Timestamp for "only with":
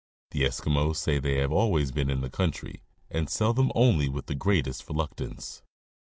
3.75-4.25